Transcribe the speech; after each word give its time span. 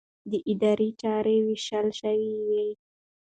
د 0.31 0.33
ادارې 0.51 0.89
چارې 1.01 1.33
يې 1.37 1.43
وېشلې 1.45 2.29
وې. 2.47 2.67